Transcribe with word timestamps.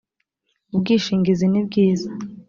ubwishingizi 0.73 1.45
nibwiza. 1.49 2.09